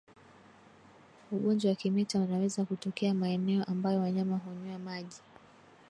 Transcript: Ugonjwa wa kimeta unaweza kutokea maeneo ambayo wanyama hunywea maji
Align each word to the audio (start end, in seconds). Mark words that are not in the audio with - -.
Ugonjwa 1.31 1.69
wa 1.69 1.75
kimeta 1.75 2.19
unaweza 2.19 2.65
kutokea 2.65 3.13
maeneo 3.13 3.63
ambayo 3.63 3.99
wanyama 3.99 4.37
hunywea 4.37 4.79
maji 4.79 5.21